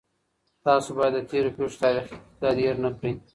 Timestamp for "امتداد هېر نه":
2.19-2.89